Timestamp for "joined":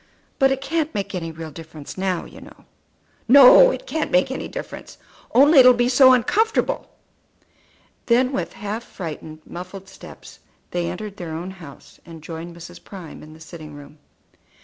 12.23-12.55